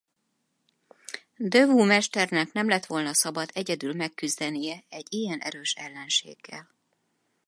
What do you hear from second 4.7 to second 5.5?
egy ilyen